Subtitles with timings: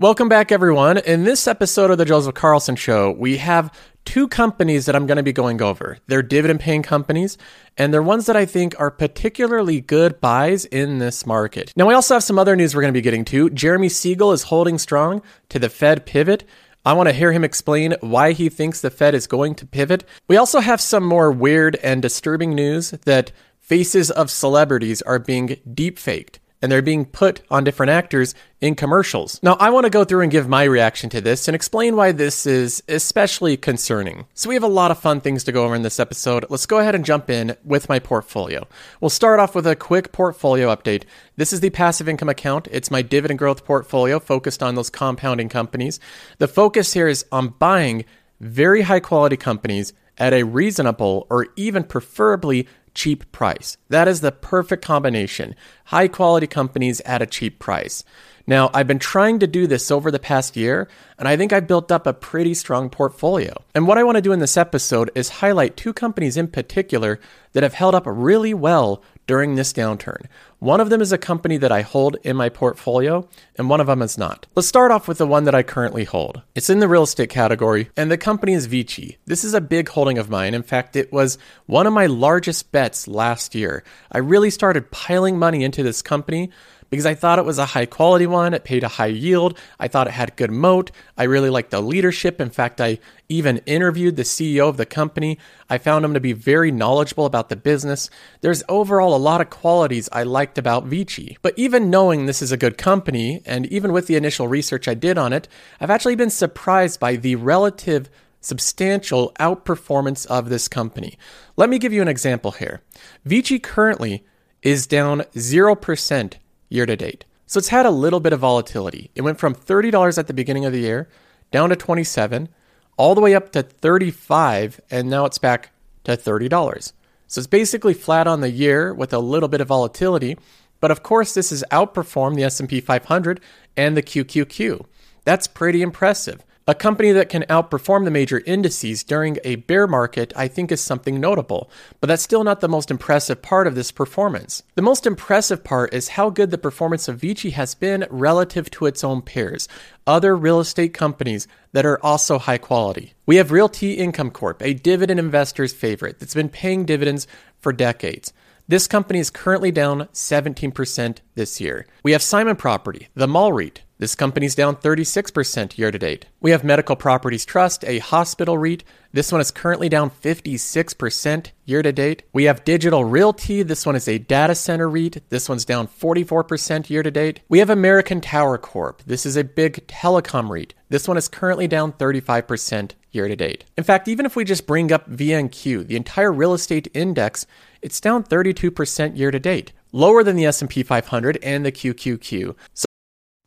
[0.00, 0.98] Welcome back, everyone.
[0.98, 5.16] In this episode of the Joseph Carlson Show, we have two companies that I'm going
[5.16, 5.98] to be going over.
[6.06, 7.36] They're dividend paying companies,
[7.76, 11.72] and they're ones that I think are particularly good buys in this market.
[11.74, 13.50] Now, we also have some other news we're going to be getting to.
[13.50, 16.44] Jeremy Siegel is holding strong to the Fed pivot.
[16.86, 20.04] I want to hear him explain why he thinks the Fed is going to pivot.
[20.28, 25.56] We also have some more weird and disturbing news that faces of celebrities are being
[25.74, 29.40] deep faked and they're being put on different actors in commercials.
[29.42, 32.12] Now, I want to go through and give my reaction to this and explain why
[32.12, 34.26] this is especially concerning.
[34.34, 36.44] So, we have a lot of fun things to go over in this episode.
[36.48, 38.66] Let's go ahead and jump in with my portfolio.
[39.00, 41.04] We'll start off with a quick portfolio update.
[41.36, 42.68] This is the passive income account.
[42.70, 46.00] It's my dividend growth portfolio focused on those compounding companies.
[46.38, 48.04] The focus here is on buying
[48.40, 52.66] very high quality companies at a reasonable or even preferably
[52.98, 53.76] cheap price.
[53.90, 55.54] That is the perfect combination.
[55.84, 58.02] High quality companies at a cheap price.
[58.44, 61.68] Now, I've been trying to do this over the past year, and I think I've
[61.68, 63.62] built up a pretty strong portfolio.
[63.72, 67.20] And what I want to do in this episode is highlight two companies in particular
[67.52, 70.26] that have held up really well during this downturn.
[70.58, 73.86] One of them is a company that I hold in my portfolio, and one of
[73.86, 74.46] them is not.
[74.56, 76.42] Let's start off with the one that I currently hold.
[76.56, 79.18] It's in the real estate category, and the company is Vici.
[79.26, 80.54] This is a big holding of mine.
[80.54, 83.84] In fact, it was one of my largest bets last year.
[84.10, 86.50] I really started piling money into this company
[86.90, 88.54] because I thought it was a high quality one.
[88.54, 89.58] It paid a high yield.
[89.78, 90.90] I thought it had good moat.
[91.16, 92.40] I really liked the leadership.
[92.40, 95.38] In fact, I even interviewed the CEO of the company.
[95.68, 98.08] I found him to be very knowledgeable about the business.
[98.40, 101.36] There's overall a lot of qualities I liked about Vici.
[101.42, 104.94] But even knowing this is a good company, and even with the initial research I
[104.94, 105.48] did on it,
[105.80, 108.08] I've actually been surprised by the relative
[108.40, 111.18] substantial outperformance of this company.
[111.56, 112.82] Let me give you an example here.
[113.24, 114.24] Vici currently
[114.62, 116.34] is down 0%
[116.68, 117.24] year to date.
[117.46, 119.10] So it's had a little bit of volatility.
[119.14, 121.08] It went from $30 at the beginning of the year
[121.50, 122.48] down to 27,
[122.96, 125.70] all the way up to 35, and now it's back
[126.04, 126.92] to $30.
[127.26, 130.36] So it's basically flat on the year with a little bit of volatility,
[130.80, 133.40] but of course this has outperformed the S&P 500
[133.76, 134.84] and the QQQ.
[135.24, 136.44] That's pretty impressive.
[136.68, 140.82] A company that can outperform the major indices during a bear market, I think, is
[140.82, 144.62] something notable, but that's still not the most impressive part of this performance.
[144.74, 148.84] The most impressive part is how good the performance of Vici has been relative to
[148.84, 149.66] its own peers,
[150.06, 153.14] other real estate companies that are also high quality.
[153.24, 157.26] We have Realty Income Corp, a dividend investor's favorite that's been paying dividends
[157.58, 158.34] for decades.
[158.68, 161.86] This company is currently down 17% this year.
[162.02, 166.26] We have Simon Property, the mall REIT, this company's down 36% year to date.
[166.40, 168.84] We have Medical Properties Trust, a hospital REIT.
[169.12, 172.22] This one is currently down 56% year to date.
[172.32, 173.64] We have Digital Realty.
[173.64, 175.28] This one is a data center REIT.
[175.30, 177.40] This one's down 44% year to date.
[177.48, 179.02] We have American Tower Corp.
[179.04, 180.74] This is a big telecom REIT.
[180.90, 183.64] This one is currently down 35% year to date.
[183.76, 187.46] In fact, even if we just bring up VNQ, the entire real estate index,
[187.82, 192.54] it's down 32% year to date, lower than the S&P 500 and the QQQ.
[192.74, 192.87] So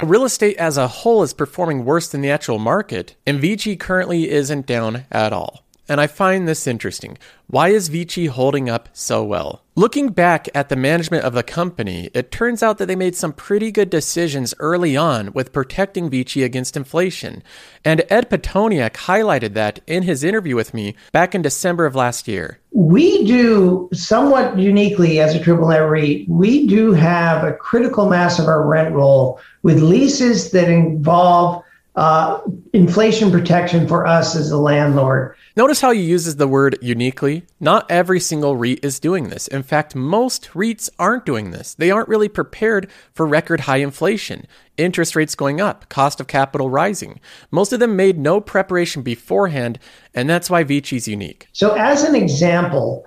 [0.00, 4.30] Real estate as a whole is performing worse than the actual market, and Vici currently
[4.30, 5.64] isn't down at all.
[5.88, 7.18] And I find this interesting.
[7.48, 9.62] Why is Vici holding up so well?
[9.74, 13.32] Looking back at the management of the company, it turns out that they made some
[13.32, 17.42] pretty good decisions early on with protecting Vici against inflation.
[17.84, 22.28] And Ed Pitoniak highlighted that in his interview with me back in December of last
[22.28, 22.60] year.
[22.70, 28.38] We do somewhat uniquely as a triple net REIT, we do have a critical mass
[28.38, 32.40] of our rent roll with leases that involve uh,
[32.72, 35.36] inflation protection for us as a landlord.
[35.56, 37.44] Notice how he uses the word uniquely.
[37.60, 39.46] Not every single REIT is doing this.
[39.48, 41.74] In fact, most REITs aren't doing this.
[41.74, 44.46] They aren't really prepared for record high inflation,
[44.78, 47.20] interest rates going up, cost of capital rising.
[47.50, 49.78] Most of them made no preparation beforehand,
[50.14, 51.48] and that's why Vici's unique.
[51.52, 53.04] So, as an example,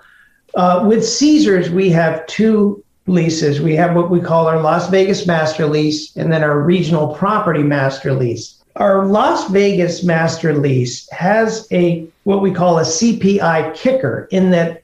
[0.54, 3.60] uh, with Caesars, we have two leases.
[3.60, 7.62] We have what we call our Las Vegas master lease and then our regional property
[7.62, 8.55] master lease.
[8.76, 14.82] Our Las Vegas master lease has a what we call a CPI kicker in that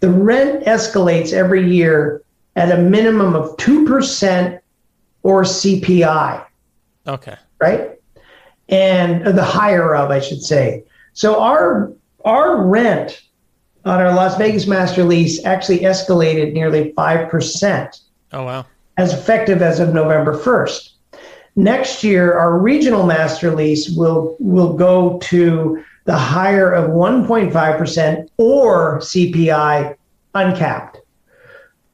[0.00, 2.22] the rent escalates every year
[2.56, 4.60] at a minimum of 2%
[5.22, 6.44] or CPI.
[7.06, 7.36] Okay.
[7.60, 7.90] Right?
[8.68, 10.84] And uh, the higher of, I should say.
[11.14, 11.92] So our
[12.24, 13.22] our rent
[13.84, 18.00] on our Las Vegas master lease actually escalated nearly 5%.
[18.32, 18.66] Oh, wow.
[18.96, 20.90] As effective as of November 1st.
[21.54, 28.98] Next year, our regional master lease will, will go to the higher of 1.5% or
[29.00, 29.94] CPI
[30.34, 30.98] uncapped.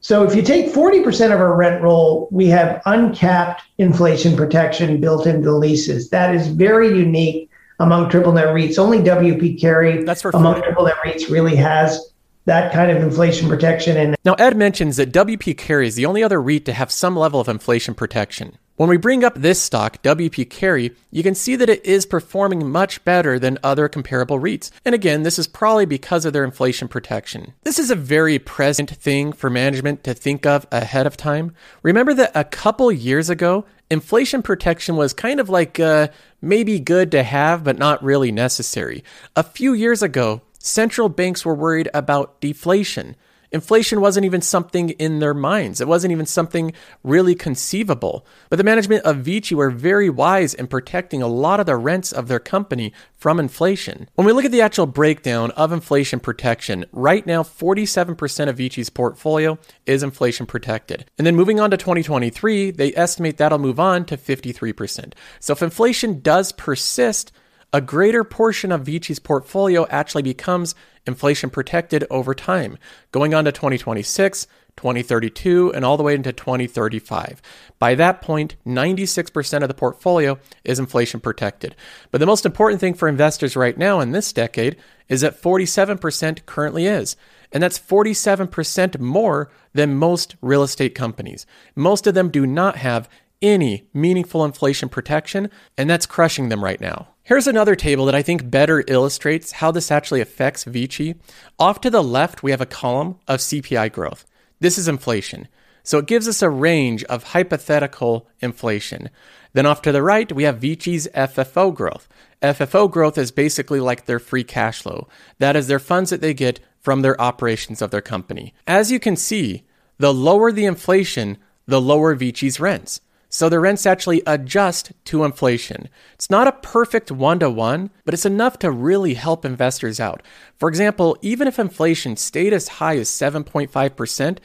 [0.01, 5.27] So if you take 40% of our rent roll, we have uncapped inflation protection built
[5.27, 6.09] into the leases.
[6.09, 8.79] That is very unique among triple net REITs.
[8.79, 12.13] Only WP Carey That's for among triple net REITs really has
[12.45, 13.97] that kind of inflation protection.
[13.97, 17.15] And Now, Ed mentions that WP Carey is the only other REIT to have some
[17.15, 18.57] level of inflation protection.
[18.79, 22.71] When we bring up this stock, WP Carey, you can see that it is performing
[22.71, 24.71] much better than other comparable REITs.
[24.85, 27.55] And again, this is probably because of their inflation protection.
[27.63, 31.53] This is a very present thing for management to think of ahead of time.
[31.83, 36.07] Remember that a couple years ago, inflation protection was kind of like uh,
[36.41, 39.03] maybe good to have, but not really necessary.
[39.35, 43.17] A few years ago, central banks were worried about deflation.
[43.51, 45.81] Inflation wasn't even something in their minds.
[45.81, 46.73] It wasn't even something
[47.03, 48.25] really conceivable.
[48.49, 52.11] But the management of Vici were very wise in protecting a lot of the rents
[52.11, 54.07] of their company from inflation.
[54.15, 58.89] When we look at the actual breakdown of inflation protection, right now 47% of Vici's
[58.89, 61.05] portfolio is inflation protected.
[61.17, 65.13] And then moving on to 2023, they estimate that'll move on to 53%.
[65.39, 67.31] So if inflation does persist,
[67.71, 70.75] a greater portion of Vici's portfolio actually becomes
[71.05, 72.77] inflation protected over time,
[73.11, 77.41] going on to 2026, 2032, and all the way into 2035.
[77.77, 81.75] By that point, 96% of the portfolio is inflation protected.
[82.11, 84.77] But the most important thing for investors right now in this decade
[85.07, 87.17] is that 47% currently is.
[87.51, 91.45] And that's 47% more than most real estate companies.
[91.75, 93.09] Most of them do not have
[93.41, 97.07] any meaningful inflation protection, and that's crushing them right now.
[97.23, 101.15] Here's another table that I think better illustrates how this actually affects Vici.
[101.59, 104.25] Off to the left, we have a column of CPI growth.
[104.59, 105.47] This is inflation.
[105.83, 109.09] So it gives us a range of hypothetical inflation.
[109.53, 112.07] Then off to the right, we have Vici's FFO growth.
[112.41, 115.07] FFO growth is basically like their free cash flow.
[115.39, 118.53] That is their funds that they get from their operations of their company.
[118.67, 119.63] As you can see,
[119.97, 123.01] the lower the inflation, the lower Vici's rents.
[123.31, 125.87] So the rents actually adjust to inflation.
[126.15, 130.23] It's not a perfect one to one, but it's enough to really help investors out.
[130.57, 134.39] For example, even if inflation stayed as high as 7.5%,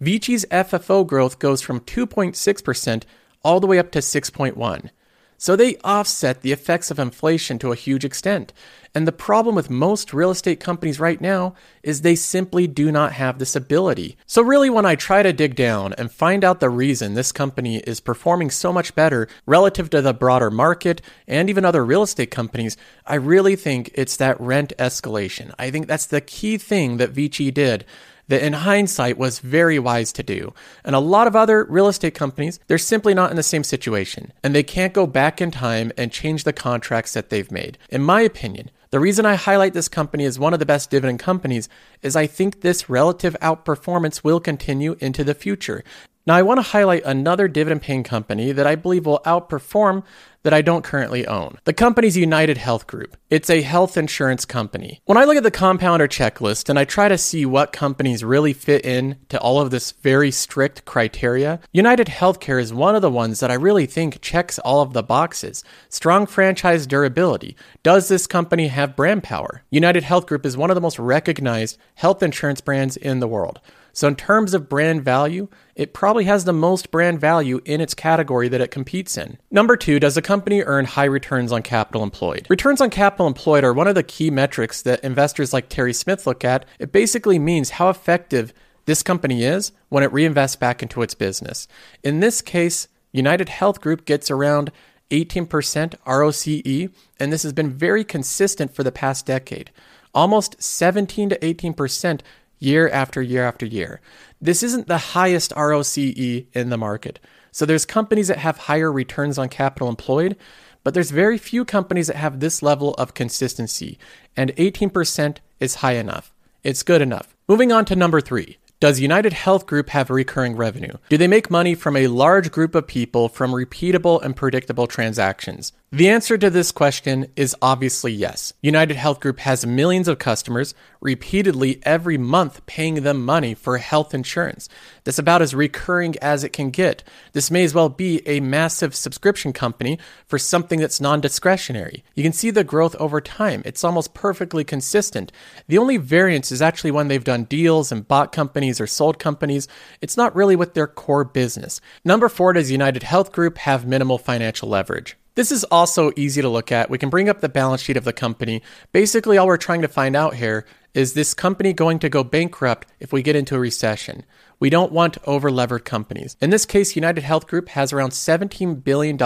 [0.00, 3.02] Vici's FFO growth goes from 2.6%
[3.42, 4.90] all the way up to 6.1.
[5.40, 8.52] So they offset the effects of inflation to a huge extent.
[8.94, 11.54] And the problem with most real estate companies right now
[11.84, 14.16] is they simply do not have this ability.
[14.26, 17.78] So, really, when I try to dig down and find out the reason this company
[17.78, 22.32] is performing so much better relative to the broader market and even other real estate
[22.32, 22.76] companies,
[23.06, 25.54] I really think it's that rent escalation.
[25.58, 27.84] I think that's the key thing that Vici did
[28.28, 30.54] that in hindsight was very wise to do.
[30.84, 34.32] And a lot of other real estate companies, they're simply not in the same situation,
[34.42, 37.78] and they can't go back in time and change the contracts that they've made.
[37.90, 41.18] In my opinion, the reason I highlight this company as one of the best dividend
[41.18, 41.68] companies
[42.00, 45.84] is I think this relative outperformance will continue into the future.
[46.28, 50.04] Now, I want to highlight another dividend paying company that I believe will outperform
[50.42, 51.56] that I don't currently own.
[51.64, 53.16] The company's United Health Group.
[53.30, 55.00] It's a health insurance company.
[55.06, 58.52] When I look at the compounder checklist and I try to see what companies really
[58.52, 63.10] fit in to all of this very strict criteria, United Healthcare is one of the
[63.10, 65.64] ones that I really think checks all of the boxes.
[65.88, 67.56] Strong franchise durability.
[67.82, 69.62] Does this company have brand power?
[69.70, 73.60] United Health Group is one of the most recognized health insurance brands in the world.
[73.98, 77.94] So, in terms of brand value, it probably has the most brand value in its
[77.94, 79.38] category that it competes in.
[79.50, 82.46] Number two, does the company earn high returns on capital employed?
[82.48, 86.28] Returns on capital employed are one of the key metrics that investors like Terry Smith
[86.28, 86.64] look at.
[86.78, 91.66] It basically means how effective this company is when it reinvests back into its business.
[92.04, 94.70] In this case, United Health Group gets around
[95.10, 96.88] 18% ROCE,
[97.18, 99.72] and this has been very consistent for the past decade.
[100.14, 102.20] Almost 17 to 18%
[102.58, 104.00] year after year after year.
[104.40, 107.18] This isn't the highest ROCE in the market.
[107.50, 110.36] So there's companies that have higher returns on capital employed,
[110.84, 113.98] but there's very few companies that have this level of consistency,
[114.36, 116.32] and 18% is high enough.
[116.62, 117.34] It's good enough.
[117.48, 118.58] Moving on to number 3.
[118.80, 120.92] Does United Health Group have recurring revenue?
[121.08, 125.72] Do they make money from a large group of people from repeatable and predictable transactions?
[125.90, 128.52] The answer to this question is obviously yes.
[128.60, 134.12] United Health Group has millions of customers, repeatedly every month paying them money for health
[134.12, 134.68] insurance.
[135.04, 137.04] That's about as recurring as it can get.
[137.32, 142.04] This may as well be a massive subscription company for something that's non discretionary.
[142.14, 145.32] You can see the growth over time, it's almost perfectly consistent.
[145.68, 149.68] The only variance is actually when they've done deals and bought companies or sold companies.
[150.02, 151.80] It's not really with their core business.
[152.04, 155.16] Number four, does United Health Group have minimal financial leverage?
[155.38, 156.90] This is also easy to look at.
[156.90, 158.60] We can bring up the balance sheet of the company.
[158.90, 162.88] Basically, all we're trying to find out here is this company going to go bankrupt
[162.98, 164.24] if we get into a recession?
[164.58, 166.36] We don't want over levered companies.
[166.40, 169.16] In this case, United Health Group has around $17 billion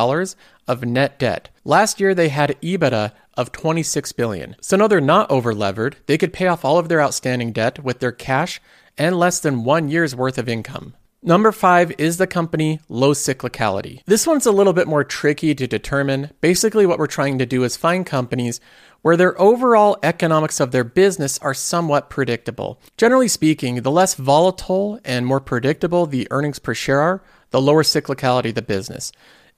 [0.68, 1.48] of net debt.
[1.64, 4.56] Last year, they had EBITDA of 26 billion.
[4.60, 5.96] So no, they're not over levered.
[6.04, 8.60] They could pay off all of their outstanding debt with their cash
[8.98, 10.92] and less than one year's worth of income.
[11.24, 14.00] Number five is the company low cyclicality.
[14.06, 16.30] This one's a little bit more tricky to determine.
[16.40, 18.60] Basically, what we're trying to do is find companies
[19.02, 22.80] where their overall economics of their business are somewhat predictable.
[22.96, 27.84] Generally speaking, the less volatile and more predictable the earnings per share are, the lower
[27.84, 29.12] cyclicality the business.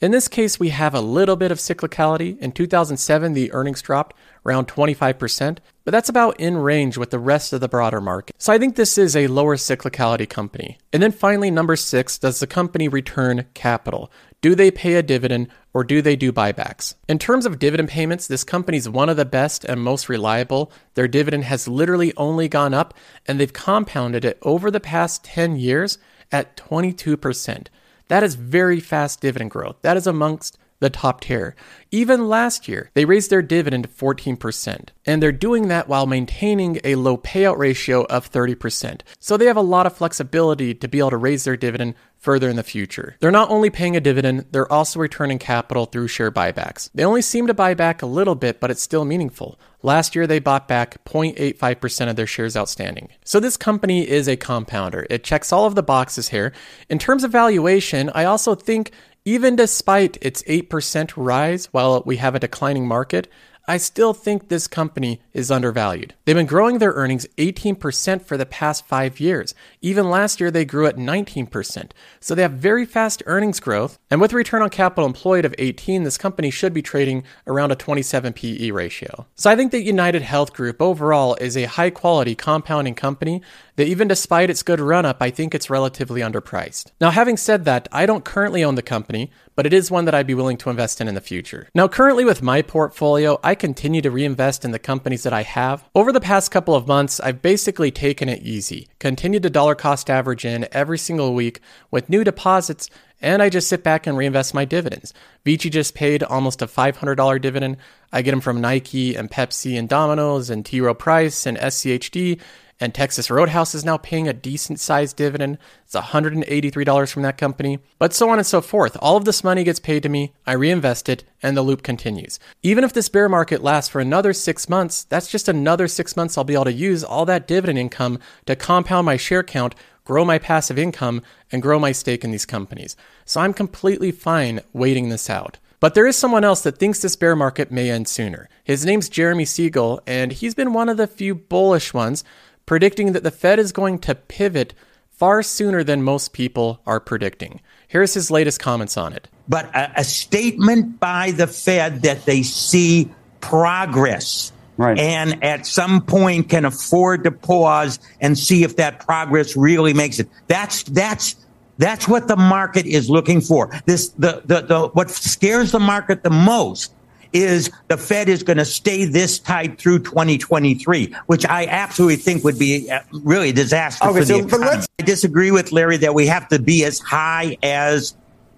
[0.04, 2.38] In this case, we have a little bit of cyclicality.
[2.40, 7.54] In 2007, the earnings dropped around 25%, but that's about in range with the rest
[7.54, 8.36] of the broader market.
[8.38, 10.76] So I think this is a lower cyclicality company.
[10.92, 14.12] And then finally, number six, does the company return capital?
[14.42, 16.96] Do they pay a dividend or do they do buybacks?
[17.08, 20.70] In terms of dividend payments, this company is one of the best and most reliable.
[20.96, 22.92] Their dividend has literally only gone up
[23.24, 25.96] and they've compounded it over the past 10 years
[26.30, 27.68] at 22%.
[28.08, 29.76] That is very fast dividend growth.
[29.82, 31.54] That is amongst the top tier.
[31.90, 36.96] Even last year, they raised their dividend 14%, and they're doing that while maintaining a
[36.96, 39.00] low payout ratio of 30%.
[39.18, 42.48] So they have a lot of flexibility to be able to raise their dividend further
[42.48, 43.16] in the future.
[43.20, 46.88] They're not only paying a dividend, they're also returning capital through share buybacks.
[46.94, 49.58] They only seem to buy back a little bit, but it's still meaningful.
[49.82, 53.10] Last year, they bought back 0.85% of their shares outstanding.
[53.24, 55.06] So, this company is a compounder.
[55.10, 56.54] It checks all of the boxes here.
[56.88, 58.92] In terms of valuation, I also think
[59.24, 63.26] even despite its 8% rise while we have a declining market,
[63.66, 66.12] I still think this company is undervalued.
[66.24, 69.54] They've been growing their earnings 18% for the past five years.
[69.84, 71.90] Even last year, they grew at 19%.
[72.18, 73.98] So they have very fast earnings growth.
[74.10, 77.70] And with a return on capital employed of 18, this company should be trading around
[77.70, 79.26] a 27 PE ratio.
[79.34, 83.42] So I think that United Health Group overall is a high quality compounding company
[83.76, 86.92] that even despite its good run up, I think it's relatively underpriced.
[86.98, 90.14] Now, having said that, I don't currently own the company, but it is one that
[90.14, 91.68] I'd be willing to invest in in the future.
[91.74, 95.84] Now, currently with my portfolio, I continue to reinvest in the companies that I have.
[95.94, 100.08] Over the past couple of months, I've basically taken it easy, continued to dollar cost
[100.08, 102.88] average in every single week with new deposits
[103.24, 105.14] and I just sit back and reinvest my dividends.
[105.44, 107.78] Vici just paid almost a $500 dividend.
[108.12, 110.80] I get them from Nike and Pepsi and Domino's and T.
[110.80, 112.38] Rowe Price and SCHD
[112.80, 115.58] and Texas Roadhouse is now paying a decent sized dividend.
[115.84, 118.96] It's $183 from that company, but so on and so forth.
[119.00, 122.38] All of this money gets paid to me, I reinvest it, and the loop continues.
[122.62, 126.36] Even if this bear market lasts for another six months, that's just another six months
[126.36, 129.74] I'll be able to use all that dividend income to compound my share count,
[130.04, 132.96] grow my passive income, and grow my stake in these companies.
[133.24, 135.58] So I'm completely fine waiting this out.
[135.80, 138.48] But there is someone else that thinks this bear market may end sooner.
[138.62, 142.24] His name's Jeremy Siegel, and he's been one of the few bullish ones
[142.64, 144.72] predicting that the Fed is going to pivot
[145.10, 147.60] far sooner than most people are predicting.
[147.86, 149.28] Here's his latest comments on it.
[149.48, 154.98] But a, a statement by the Fed that they see progress Right.
[154.98, 160.18] and at some point can afford to pause and see if that progress really makes
[160.18, 160.28] it.
[160.48, 161.36] That's that's
[161.78, 163.70] that's what the market is looking for.
[163.86, 166.92] This the the, the what scares the market the most
[167.34, 172.44] is the Fed is going to stay this tight through 2023, which I absolutely think
[172.44, 174.84] would be uh, really a disaster okay, for so, the economy.
[175.00, 178.14] I disagree with Larry that we have to be as high as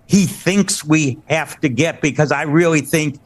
[0.06, 3.18] he thinks we have to get because I really think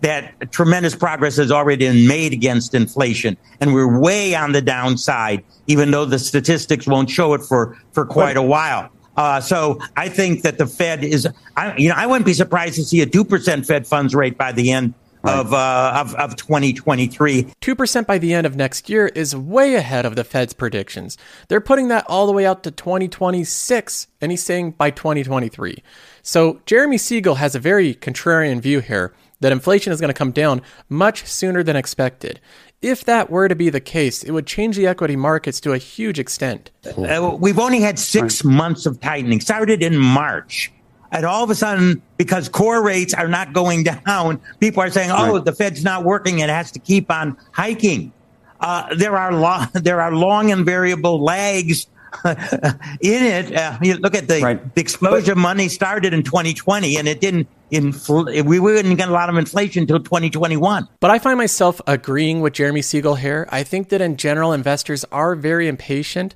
[0.00, 5.44] that tremendous progress has already been made against inflation and we're way on the downside,
[5.66, 8.90] even though the statistics won't show it for, for quite a while.
[9.16, 12.76] Uh, so I think that the Fed is, I, you know, I wouldn't be surprised
[12.76, 15.38] to see a 2% Fed funds rate by the end Right.
[15.38, 17.44] Of, uh, of, of 2023.
[17.60, 21.16] 2% by the end of next year is way ahead of the Fed's predictions.
[21.46, 25.80] They're putting that all the way out to 2026, and he's saying by 2023.
[26.22, 30.32] So Jeremy Siegel has a very contrarian view here that inflation is going to come
[30.32, 32.40] down much sooner than expected.
[32.80, 35.78] If that were to be the case, it would change the equity markets to a
[35.78, 36.70] huge extent.
[36.84, 40.72] Uh, we've only had six months of tightening, started in March.
[41.12, 45.10] And all of a sudden, because core rates are not going down, people are saying,
[45.12, 45.44] "Oh, right.
[45.44, 48.12] the Fed's not working; it has to keep on hiking."
[48.60, 51.86] Uh, there are long, there are long and variable lags
[52.24, 53.54] in it.
[53.54, 54.74] Uh, you look at the, right.
[54.74, 57.48] the explosion but, money started in 2020, and it didn't.
[57.70, 60.88] Infl- we wouldn't get a lot of inflation until 2021.
[61.00, 63.48] But I find myself agreeing with Jeremy Siegel here.
[63.50, 66.34] I think that in general, investors are very impatient.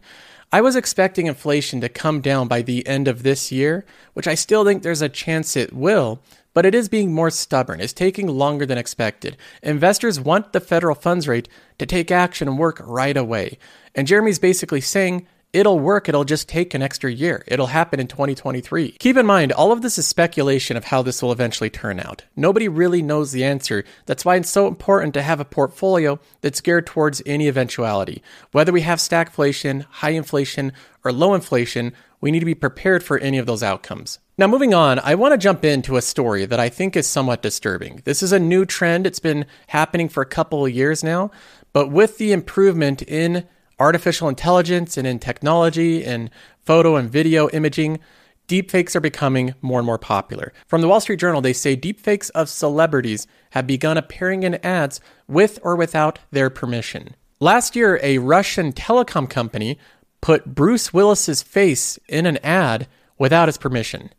[0.53, 4.35] I was expecting inflation to come down by the end of this year, which I
[4.35, 6.23] still think there's a chance it will,
[6.55, 7.81] but it is being more stubborn.
[7.81, 9.37] It's taking longer than expected.
[9.63, 13.59] Investors want the federal funds rate to take action and work right away.
[13.95, 17.43] And Jeremy's basically saying It'll work, it'll just take an extra year.
[17.47, 18.91] It'll happen in 2023.
[18.99, 22.25] Keep in mind, all of this is speculation of how this will eventually turn out.
[22.37, 23.83] Nobody really knows the answer.
[24.05, 28.23] That's why it's so important to have a portfolio that's geared towards any eventuality.
[28.53, 33.19] Whether we have stagflation, high inflation, or low inflation, we need to be prepared for
[33.19, 34.19] any of those outcomes.
[34.37, 37.41] Now, moving on, I want to jump into a story that I think is somewhat
[37.41, 38.03] disturbing.
[38.05, 41.31] This is a new trend, it's been happening for a couple of years now,
[41.73, 43.47] but with the improvement in
[43.80, 46.30] artificial intelligence and in technology and
[46.64, 48.00] photo and video imaging,
[48.48, 50.54] deepfakes are becoming more and more popular.
[50.68, 55.00] From the Wall Street Journal, they say deepfakes of celebrities have begun appearing in ads
[55.28, 57.16] with or without their permission.
[57.40, 59.80] Last year, a Russian telecom company
[60.22, 64.12] put Bruce Willis's face in an ad without his permission.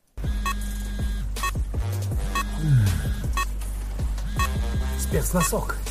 [4.99, 5.86] Спецносок.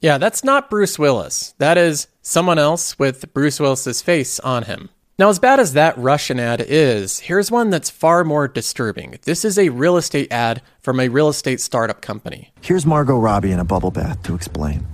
[0.00, 1.54] Yeah, that's not Bruce Willis.
[1.58, 4.88] That is someone else with Bruce Willis's face on him.
[5.18, 9.18] Now, as bad as that Russian ad is, here's one that's far more disturbing.
[9.24, 12.50] This is a real estate ad from a real estate startup company.
[12.62, 14.86] Here's Margot Robbie in a bubble bath to explain.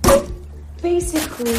[0.81, 1.55] Basically.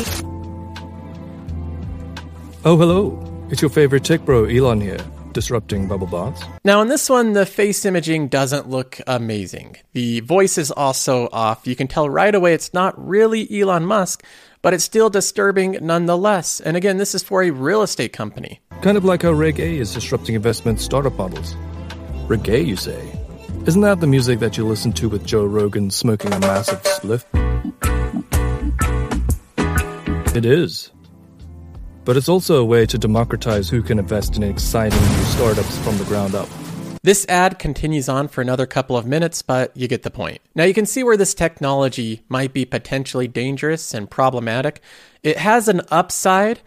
[2.67, 3.47] Oh, hello.
[3.51, 5.01] It's your favorite tech bro, Elon here
[5.39, 6.43] disrupting bubble baths.
[6.65, 9.77] Now, in this one, the face imaging doesn't look amazing.
[9.93, 11.65] The voice is also off.
[11.65, 14.25] You can tell right away it's not really Elon Musk,
[14.63, 16.59] but it's still disturbing nonetheless.
[16.59, 18.61] And again, this is for a real estate company.
[18.83, 21.55] Kind of like how Reg A is disrupting investment startup models.
[22.27, 23.01] Reg A, you say?
[23.65, 27.25] Isn't that the music that you listen to with Joe Rogan smoking a massive spliff?
[30.35, 30.91] It is
[32.09, 35.99] but it's also a way to democratize who can invest in exciting new startups from
[35.99, 36.49] the ground up.
[37.03, 40.41] This ad continues on for another couple of minutes, but you get the point.
[40.55, 44.81] Now you can see where this technology might be potentially dangerous and problematic.
[45.23, 46.61] It has an upside.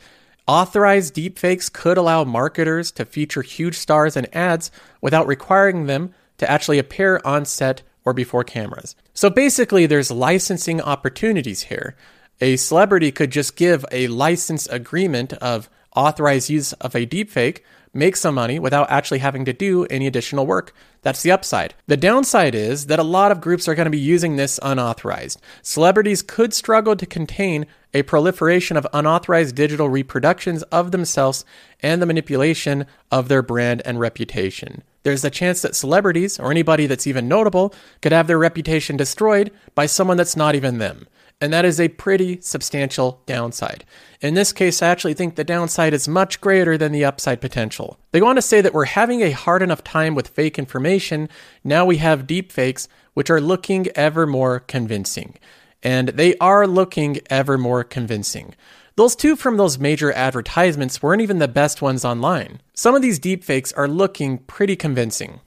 [0.46, 4.70] Authorized deepfakes could allow marketers to feature huge stars in ads
[5.02, 8.96] without requiring them to actually appear on set or before cameras.
[9.16, 11.96] So basically, there's licensing opportunities here
[12.42, 17.60] a celebrity could just give a license agreement of authorized use of a deepfake,
[17.94, 20.74] make some money without actually having to do any additional work.
[21.04, 21.76] That's the upside.
[21.88, 25.42] The downside is that a lot of groups are going to be using this unauthorized.
[25.62, 31.44] Celebrities could struggle to contain a proliferation of unauthorized digital reproductions of themselves
[31.82, 34.84] and the manipulation of their brand and reputation.
[35.04, 39.52] There's a chance that celebrities, or anybody that's even notable, could have their reputation destroyed
[39.76, 41.08] by someone that's not even them
[41.42, 43.84] and that is a pretty substantial downside.
[44.22, 48.00] In this case, I actually think the downside is much greater than the upside potential.
[48.12, 51.28] They on to say that we're having a hard enough time with fake information,
[51.64, 55.38] now we have deep fakes, which are looking ever more convincing.
[55.82, 58.54] And they are looking ever more convincing.
[58.96, 62.62] Those two from those major advertisements weren't even the best ones online.
[62.76, 65.40] Some of these deepfakes are looking pretty convincing.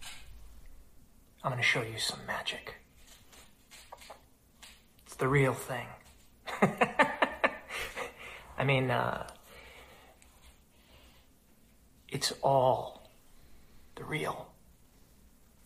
[1.45, 2.64] I'm going to show you some magic.
[5.15, 5.87] It's the real thing.
[8.59, 9.29] I mean, uh,
[12.09, 13.09] it's all
[13.95, 14.49] the real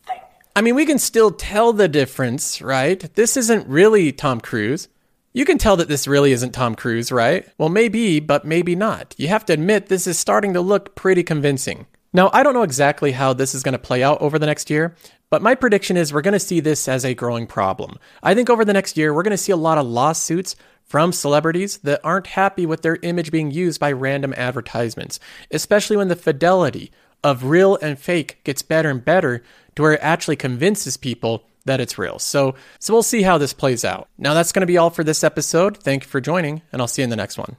[0.06, 0.20] thing.
[0.54, 3.00] I mean, we can still tell the difference, right?
[3.14, 4.88] This isn't really Tom Cruise.
[5.32, 7.48] You can tell that this really isn't Tom Cruise, right?
[7.56, 9.14] Well, maybe, but maybe not.
[9.16, 11.86] You have to admit, this is starting to look pretty convincing.
[12.12, 14.70] Now, I don't know exactly how this is going to play out over the next
[14.70, 14.94] year,
[15.30, 17.98] but my prediction is we're going to see this as a growing problem.
[18.22, 21.12] I think over the next year, we're going to see a lot of lawsuits from
[21.12, 26.16] celebrities that aren't happy with their image being used by random advertisements, especially when the
[26.16, 26.90] fidelity
[27.22, 29.42] of real and fake gets better and better
[29.76, 32.18] to where it actually convinces people that it's real.
[32.18, 34.08] So, so we'll see how this plays out.
[34.16, 35.76] Now that's going to be all for this episode.
[35.76, 37.56] Thank you for joining, and I'll see you in the next one.